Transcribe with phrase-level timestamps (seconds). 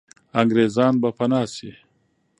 [0.39, 1.71] انګریزان به پنا سي.